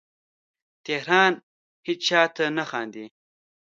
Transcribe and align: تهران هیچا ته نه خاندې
تهران 0.85 1.33
هیچا 1.87 2.21
ته 2.35 2.45
نه 2.57 2.65
خاندې 2.69 3.05